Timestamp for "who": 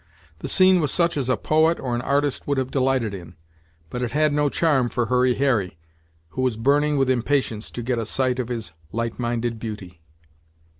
6.29-6.41